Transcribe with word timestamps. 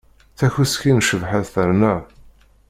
Takuski 0.37 0.91
n 0.97 1.05
Cabḥa 1.07 1.39
terna. 1.51 1.93